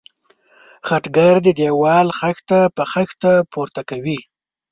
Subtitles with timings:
[0.87, 4.17] خټګر د دېوال خښته په خښته پورته کاوه.